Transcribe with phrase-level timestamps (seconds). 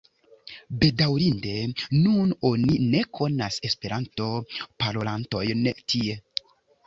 [0.83, 1.51] Bedaŭrinde
[1.97, 6.17] nun oni ne konas Esperanto-parolantojn tie.